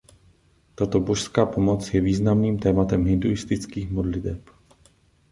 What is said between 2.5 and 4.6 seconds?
tématem hinduistických modliteb.